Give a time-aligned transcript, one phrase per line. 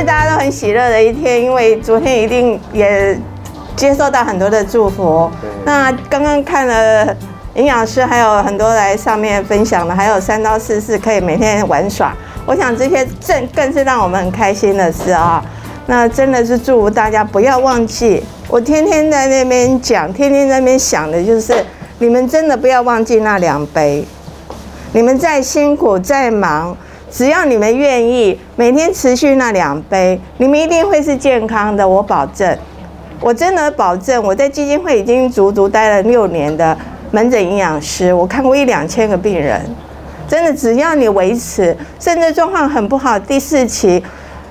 [0.00, 3.18] 是大家都很喜乐的一天，因为昨天一定也
[3.76, 5.30] 接受到很多的祝福。
[5.66, 7.14] 那刚刚看了
[7.52, 15.44] 营养师还有很多来上面分享的，还有三到四次可以每天玩耍，我想这些正更是让我们很开心的事啊。
[15.84, 21.52] 那真的是祝福大家不要忘记，我天天在那边讲，天天在那边想的就是，
[21.98, 24.02] 你们真的不要忘记那两杯。
[24.92, 26.74] 你们再辛苦再忙，
[27.10, 32.56] 只要你们愿意，每天持续那两杯，你们一定会是健康的，我保证。
[33.20, 36.76] 我真的保证，我在基金会已经足足待了六年的
[37.10, 39.60] 门诊营养师，我看过一两千个病人，
[40.28, 44.02] 真的只要你维持，甚至状况很不好，第四期。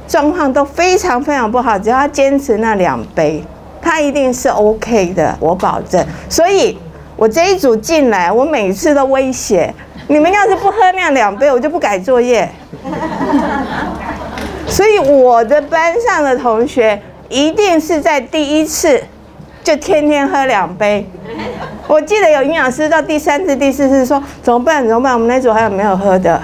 [0.07, 3.43] 状况都非常非常不好，只要坚持那两杯，
[3.79, 6.03] 他一定是 OK 的，我保证。
[6.27, 6.75] 所以，
[7.15, 9.71] 我这一组进来，我每次都威胁
[10.11, 12.49] 你们，要是不喝那两杯，我就不改作业。
[14.65, 18.99] 所以，我的班上的同学一定是在第一次
[19.63, 21.07] 就天天喝两杯。
[21.87, 24.87] 我记得有营养师到第三次、第四次说怎么办？
[24.87, 25.13] 怎么办？
[25.13, 26.41] 我们那组还有没有喝的？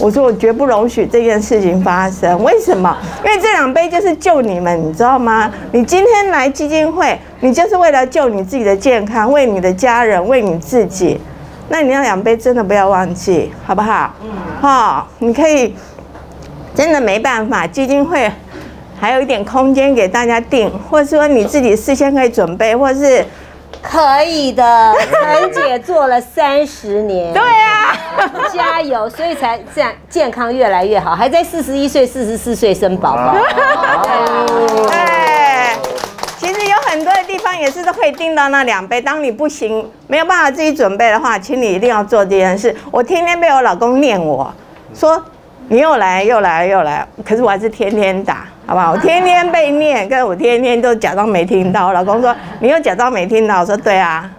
[0.00, 2.96] 我说我绝不容许这件事情发生，为什么？
[3.24, 5.48] 因为这两杯就是救你们，你知道吗？
[5.70, 11.20] 你今天来基金会，你就是为了救你自己的健康，为你的家人，为你自己。
[11.68, 14.12] 那你要两杯真的不要忘记，好不好？
[14.22, 14.30] 嗯。
[14.60, 15.74] 好，你可以
[16.74, 18.30] 真的没办法，基金会
[19.00, 23.24] 还有一点空间给大家定，或者说你自己事先可以准备，或是。
[23.80, 27.96] 可以的，陈姐做了三十年，对啊，
[28.52, 33.36] 加油，所以才这样健康越来越好，还在四十一岁、四十四岁生宝宝。
[36.88, 39.00] 很多的地方也是都可以订到那两杯。
[39.00, 42.74] 当你不行，没有办法自己准备的话，请你一定要做这件事。
[42.90, 44.52] 我天天被我老公念我
[44.94, 45.22] 说。
[45.70, 48.92] 你又来又来又来，可是我还是天天打，好不好？
[48.92, 51.88] 我天天被念，跟我天天都假装没听到。
[51.88, 54.30] 我老公说你又假装没听到，我说对啊。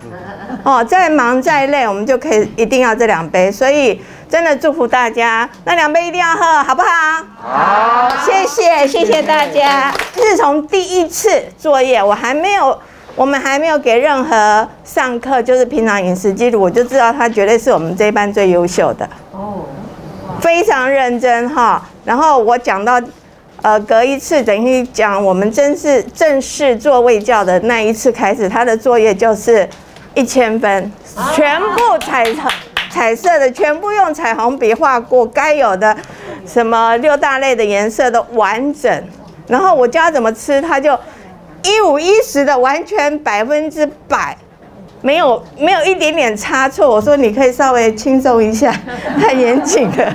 [0.64, 3.52] 哦，再忙再累，我们就可以一定要这两杯。
[3.52, 7.24] 所以真的祝福大家，那两杯一定要喝，好不好？
[7.42, 9.92] 好，谢谢谢谢大家。
[10.14, 12.80] 自从第一次作业，我还没有，
[13.16, 19.10] 我们还没有给任何上课，就是平常饮食记录，我就知道他绝对是我们这一班最优秀的。
[19.32, 19.66] 哦。
[20.40, 23.02] 非常认真哈，然后我讲到，
[23.62, 29.68] 呃，隔一次等于讲我们正式正式做卫教的那一次开始，他的作业就是
[30.14, 30.92] 一千分，
[31.36, 32.50] 全部彩彩
[32.90, 35.96] 彩色的，全部用彩虹笔画过，该有的
[36.46, 39.04] 什么六大类的颜色都完整，
[39.48, 40.98] 然后我教他怎么吃，他就
[41.64, 44.38] 一五一十的完全百分之百。
[45.02, 48.70] 没有没有一点点差错，我说你可以稍微轻松一下，
[49.18, 50.14] 太严谨了。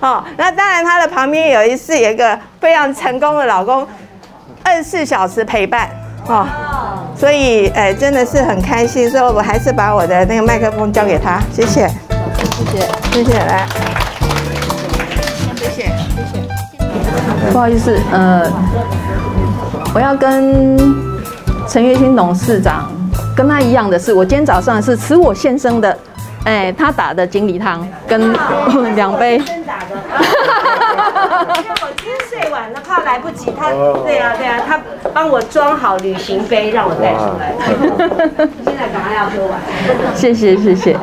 [0.00, 3.88] 哦，那当然他的旁边有一次有一个非常成功的老公，
[4.62, 5.88] 二十四小时陪伴
[6.26, 6.46] 哦，
[7.18, 11.88] 所以哎真的是很开心，所以我还是把我的那个麦克风交给他，谢谢，
[12.46, 12.80] 谢谢
[13.12, 13.66] 谢谢来，
[15.56, 15.82] 谢谢谢
[16.32, 18.50] 谢，不好意思，呃，
[19.92, 20.78] 我要跟
[21.68, 22.90] 陈月清董事长。
[23.36, 25.96] 跟他一样的是，我今天早上是吃我先生的，
[26.42, 28.36] 哎，他打的锦鲤汤跟
[28.96, 29.40] 两杯。
[31.18, 31.54] 先打的。
[31.82, 33.52] 我今天睡晚了，怕来不及。
[33.58, 33.70] 他，
[34.04, 34.80] 对啊对啊，他
[35.12, 37.54] 帮我装好旅行杯，让我带出来。
[38.64, 39.60] 现在赶快要喝完。
[40.14, 40.96] 谢谢谢谢。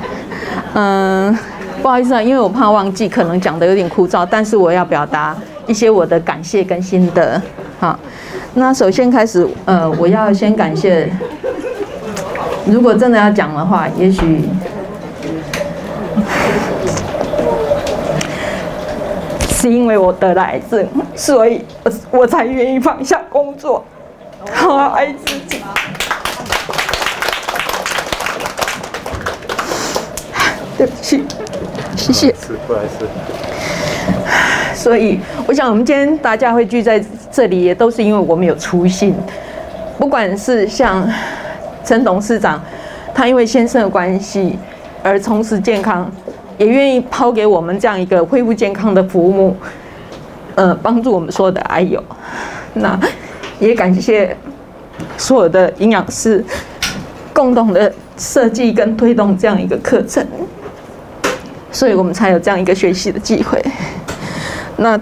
[0.74, 1.38] 嗯，
[1.82, 5.36] 不好意思啊，因为我怕忘记，可能讲的有点枯燥，但是我要表达
[5.68, 7.42] 一些我的感谢跟心得。
[7.80, 7.98] 好，
[8.54, 11.10] 那首先开始，呃，我要先感谢。
[12.66, 14.50] 如果真的要讲的话，也许
[19.66, 23.84] 是因为我得了癌症，所以我我才愿意放下工作，
[24.54, 25.64] 好好爱自己。
[30.78, 31.24] 对不起，
[31.98, 32.28] 谢谢。
[32.28, 33.08] 是不好意思。
[34.76, 39.16] 所以，我想我们今天大家会聚在这里，也都是因为我们有初心，
[39.98, 41.12] 不管是像。
[41.84, 42.60] 陈董事长，
[43.14, 44.58] 他因为先生的关系
[45.04, 46.12] 而从事健康，
[46.58, 49.56] 也愿意抛给我们这样一个恢复健康的服务，
[50.56, 52.04] 呃，帮助我们所有的爱友。
[52.74, 53.00] 那
[53.60, 54.36] 也感谢
[55.18, 56.44] 所有的营养师
[57.34, 60.26] 共同的设计跟推动这样一个课程，
[61.72, 63.64] 所以我们才有这样一个学习的机会。
[64.78, 65.00] 那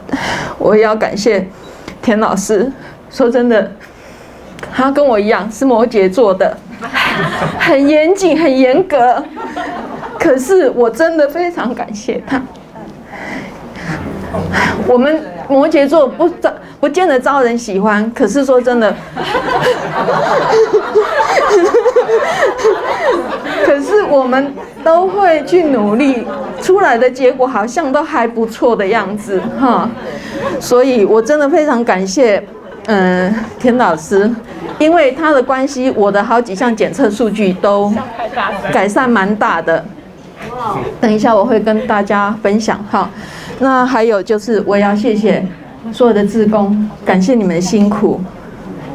[0.57, 1.47] 我也要感谢
[2.01, 2.71] 田老师，
[3.09, 3.71] 说真的，
[4.71, 6.57] 他跟我一样是摩羯座的。
[7.59, 9.23] 很严谨，很严格。
[10.23, 12.41] 可是我真的非常感谢他。
[14.87, 16.49] 我们摩羯座不招
[16.79, 18.95] 不见得招人喜欢，可是说真的，
[23.65, 26.25] 可是我们都会去努力，
[26.61, 29.89] 出来的结果好像都还不错的样子哈。
[30.59, 32.41] 所以我真的非常感谢，
[32.87, 34.33] 嗯，田老师，
[34.79, 37.93] 因为他的关系，我的好几项检测数据都
[38.71, 39.83] 改善蛮大的。
[41.01, 43.09] 等一下我会跟大家分享哈。
[43.59, 45.45] 那还有就是我要谢谢
[45.91, 48.19] 所有的志工，感谢你们的辛苦，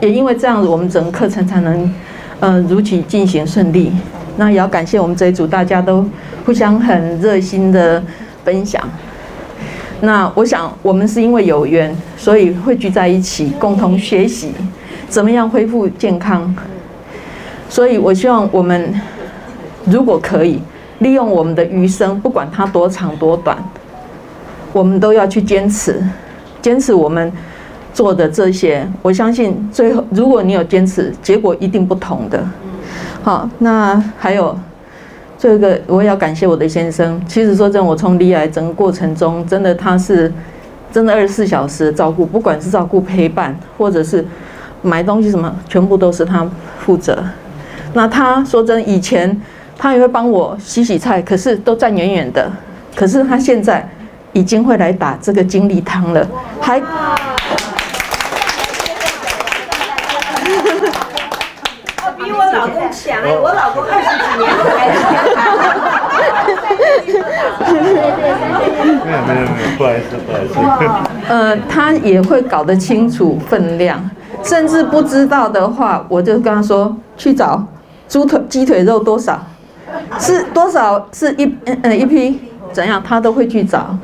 [0.01, 1.95] 也因为这样子我们整个课程才能
[2.41, 3.93] 嗯如期进行顺利。
[4.37, 6.05] 那也要感谢我们这一组大家都
[6.47, 8.03] 互相很热心的
[8.45, 8.83] 分享。
[10.01, 14.53] 那我想我们是因为有缘，所以汇聚在一起，共同学习
[15.09, 16.55] 怎么样恢复健康。
[17.69, 18.95] 所以我希望我们
[19.87, 20.63] 如果可以
[20.99, 23.57] 利用我们的余生，不管它多长多短，
[24.73, 26.03] 我们都要去坚持，
[26.61, 27.33] 坚持我们
[27.93, 28.87] 做的这些。
[29.03, 32.45] 我相信最后，如果你有坚持，结果一定不同的。
[33.23, 34.57] 好，那还有。
[35.41, 37.23] 这个我也要感谢我的先生。
[37.29, 40.33] 其实说真，我从离癌整个过程中，真的他是
[40.91, 44.27] 真的二十四小时照顾，不管是照顾陪伴，或者是
[44.83, 46.45] 买东西什么，全部都是他
[46.81, 47.23] 负责。
[47.93, 49.41] 那他说真，以前
[49.79, 52.51] 他也会帮我洗洗菜，可是都站远远的。
[52.97, 53.89] 可是他现在
[54.33, 56.27] 已经会来打这个精力汤了，
[56.61, 56.83] 还。
[62.31, 64.67] 我老公强哎，我老公二十几年才
[69.05, 70.91] 没有没有没有，不好意思不好意思。
[71.29, 74.11] 呃，他也会搞得清楚分量，
[74.43, 77.63] 甚至不知道的话，我就跟他说去找
[78.09, 79.41] 猪腿鸡腿肉多少，
[80.19, 81.53] 是多少是一
[81.83, 82.41] 呃一批
[82.73, 83.97] 怎样，他都会去找。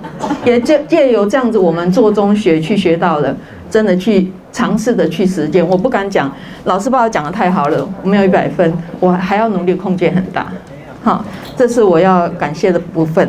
[0.44, 3.36] 也借借由这样子，我们做中学去学到了，
[3.70, 4.32] 真的去。
[4.54, 6.30] 尝试的去实践，我不敢讲，
[6.62, 10.46] 老师把我讲的太好了，我没有一百分，我还要努力，空间很大，
[11.02, 11.24] 好，
[11.56, 13.28] 这是我要感谢的部分。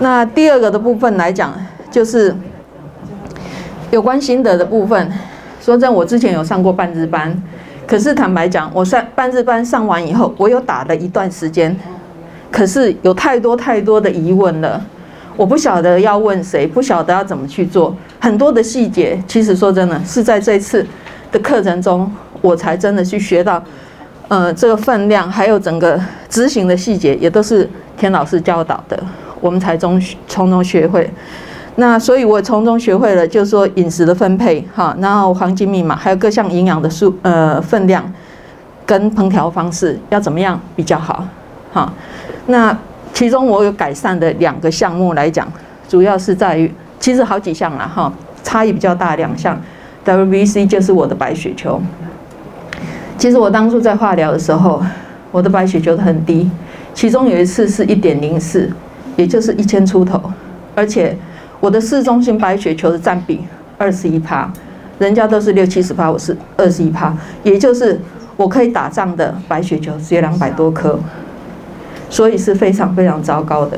[0.00, 1.54] 那第二个的部分来讲，
[1.92, 2.34] 就是
[3.92, 5.08] 有关心得的部分。
[5.60, 7.40] 说真，我之前有上过半日班，
[7.86, 11.78] 可是坦白讲，我上半日班上完以后，我有打了一段时间，
[12.54, 14.80] 可是有太多太多的疑问了。
[15.36, 20.86] 我不晓得要问谁，不晓得要怎么去做，很多的细节，其实说真的，是在这次
[21.32, 22.08] 的课程中，
[22.40, 23.60] 我才真的去学到，
[24.28, 28.96] 呃，这个分量，还有整个执行的细节，也都是田老师教导的，
[29.40, 31.10] 我们才中从中学会。
[31.74, 38.04] 那所以，我从中学会了，就是说饮食的分配，哈，然后黄金密码，还有各项营养的数，呃，分量
[38.86, 41.26] 跟烹调方式要怎么样比较好，
[41.72, 41.92] 哈，
[42.46, 42.76] 那。
[43.12, 45.46] 其中我有改善的两个项目来讲，
[45.88, 46.68] 主要是在于，
[46.98, 48.12] 其实好几项了哈，
[48.42, 49.56] 差异比较大两项。
[50.04, 51.80] WBC 就是我的白血球。
[53.16, 54.82] 其实我当初在化疗的时候，
[55.30, 56.50] 我的白血球很低，
[56.92, 58.68] 其中有一次是一点零四，
[59.14, 60.20] 也就是一千出头，
[60.74, 61.16] 而且
[61.60, 63.44] 我的市中心白血球的占比
[63.78, 64.52] 二十一趴，
[64.98, 68.00] 人家都是六七十趴，我是二十一趴，也就是
[68.36, 70.98] 我可以打仗的白血球只有两百多颗。
[72.14, 73.76] 所以是非常非常糟糕的，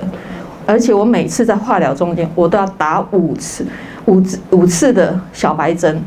[0.67, 3.67] 而且我每次在化疗中间，我都要打五次、
[4.05, 5.99] 五次、五次的小白针，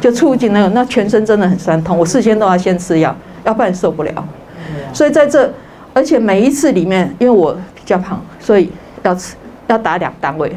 [0.00, 4.26] 就促进那个，那全身真的很酸痛，我事先都要先吃药，要不然受不了。
[4.94, 5.52] 所以在这，
[5.92, 9.34] 而且每一次里面，因为我比较胖，所以要吃
[9.66, 10.50] 要打两单位，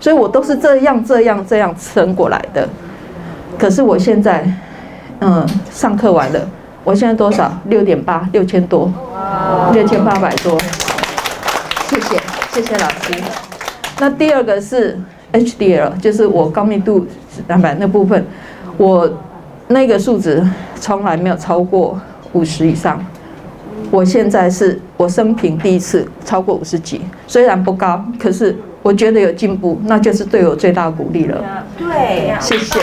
[0.00, 2.68] 所以我都是这样这样这样撑过来的。
[3.56, 4.52] 可是我现在，
[5.20, 6.40] 嗯，上课完了。
[6.84, 7.52] 我现在多少？
[7.66, 8.92] 六点八，六千多，
[9.72, 10.58] 六千八百多。
[11.88, 12.16] 谢谢，
[12.52, 13.14] 谢谢老师。
[14.00, 14.98] 那第二个是
[15.32, 17.06] HDL，就是我高密度
[17.46, 18.26] 蛋白那部分，
[18.76, 19.08] 我
[19.68, 20.44] 那个数值
[20.80, 22.00] 从来没有超过
[22.32, 23.04] 五十以上。
[23.90, 31.44] 我现在是我生平第一次超过五十几，虽然不高，可是我觉得有进步，那就是对我最大鼓励了。
[31.78, 32.80] 对，谢谢。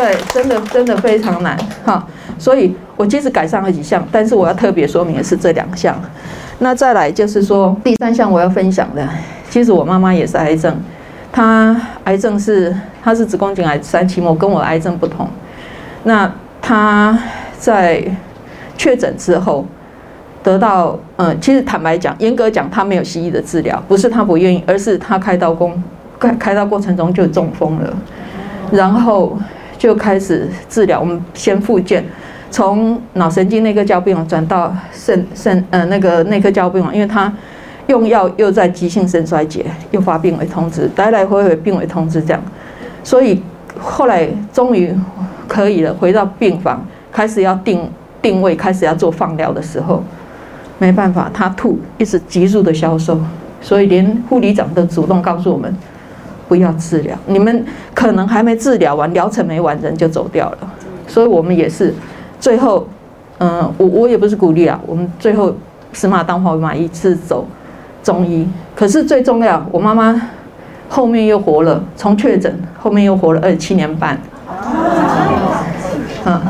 [0.00, 1.54] 对，真的真的非常难
[1.84, 2.02] 哈，
[2.38, 5.94] 所以我其实改善了几项，但是我要特别说明的是这两项。
[6.60, 9.06] 那再来就是说第三项我要分享的，
[9.50, 10.74] 其实我妈妈也是癌症，
[11.30, 15.28] 她癌症是她是子宫颈癌三期末，跟我癌症不同。
[16.04, 17.18] 那她
[17.58, 18.02] 在
[18.78, 19.66] 确诊之后
[20.42, 25.82] 得到，嗯，其实坦白讲，严格讲她没有西医的治疗，不是她不愿意，而是她开刀工
[26.18, 27.94] 开开刀过程中就中风了，
[28.72, 29.38] 然后。
[29.80, 32.04] 就开始治疗，我们先复健，
[32.50, 37.32] 从脑神经内科交病转到肾肾呃那个内科交病因为他
[37.86, 42.42] 用药又在急性肾衰竭，又发病危通知，来来回回病危通知这样，
[43.02, 43.42] 所以
[43.80, 44.94] 后来终于
[45.48, 50.04] 可以了，回到病房开始要定定位，开始要做放疗的时候，
[50.78, 53.18] 没办法，他吐一直急速的消瘦，
[53.62, 55.74] 所以连护理长都主动告诉我们
[56.50, 57.64] 不要治疗，你们
[57.94, 60.58] 可能还没治疗完，疗程没完，人就走掉了，
[61.06, 61.94] 所以我们也是
[62.40, 62.88] 最后，
[63.38, 65.54] 嗯，我我也不是鼓励啊，我们最后
[65.92, 67.46] 死马当活马医是走。
[68.02, 70.20] 中医，可是最重要，我妈妈
[70.88, 74.18] 后面又活了，从确诊后面又活了二十七年半。
[76.24, 76.40] 嗯，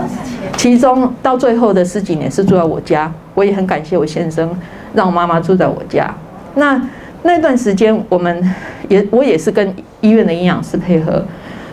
[0.57, 4.49] 其中到最后的十几年是住在我家，我也很感谢我先生
[4.95, 6.09] 让我妈妈住在我家。
[6.54, 6.80] 那
[7.25, 8.54] 那段时间，我们
[8.88, 11.23] 也我也是跟医院的营养师配合。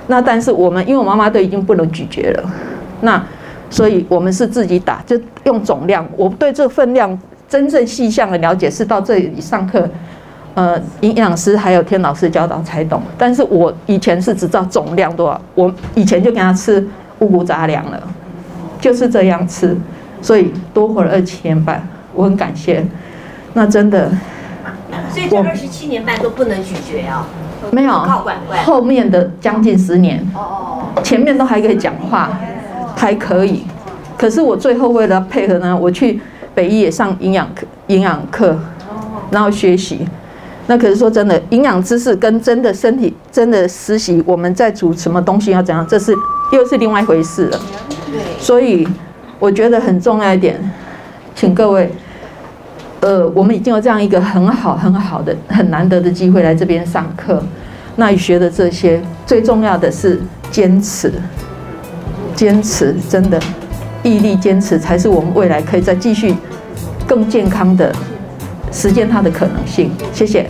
[0.08, 2.52] 那但是我们因为我妈妈都已经不能咀嚼了，
[3.02, 3.24] 那
[3.70, 6.08] 所以我们是自己打，就用总量。
[6.16, 7.18] 我对这份量。
[7.50, 9.90] 真正细项的了解是到这里上课，
[10.54, 13.02] 呃，营养师还有天老师教导才懂。
[13.18, 16.86] 但是我以前是只知道总量多少，我以前就给他吃
[17.20, 18.04] 五谷杂粮了，
[18.82, 19.74] 就是这样吃，
[20.22, 21.82] 所以多活了二七年半，
[22.14, 22.86] 我很感谢。
[23.54, 24.12] 那真的，
[25.10, 27.26] 所以这二十七年半都不能咀嚼啊？
[27.72, 27.92] 没有，
[28.66, 30.26] 后面的将近十年，
[31.04, 32.30] 前面都还可以讲话，
[32.96, 33.64] 还可以。
[34.18, 36.20] 可是我最后为了配合呢，我去。
[36.58, 38.58] 北医也上营养课，营养课，
[39.30, 40.00] 然后学习。
[40.66, 46.16] 那可是说真的，营养知识跟真的身体真的实习，我们在煮什么东西要怎样，这是
[46.52, 47.60] 又是另外一回事了。
[48.40, 48.88] 所以
[49.38, 50.60] 我觉得很重要一点，
[51.36, 51.92] 请各位，
[53.02, 57.42] 呃，我们已经有这样一个很好很好的很难得的机会来这边上课。
[57.96, 61.14] 那你学的这些，最重要的是坚持，
[62.36, 63.40] 坚持真的。
[64.04, 66.34] 毅力坚持才是我们未来可以再继续
[67.06, 67.94] 更健康的
[68.72, 69.92] 实践它的可能性。
[70.14, 70.48] 谢谢。